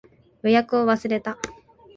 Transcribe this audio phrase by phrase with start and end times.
[0.41, 1.37] 予約を忘れた